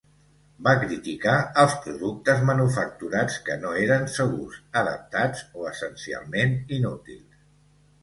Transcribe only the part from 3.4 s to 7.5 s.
que no eren segurs, adaptats, o essencialment inútils.